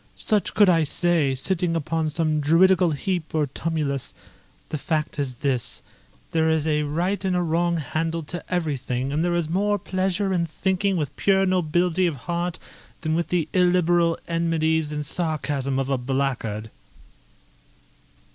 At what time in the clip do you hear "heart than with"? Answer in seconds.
12.25-13.27